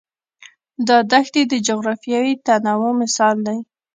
[0.87, 3.59] دا دښتې د جغرافیوي تنوع مثال دی.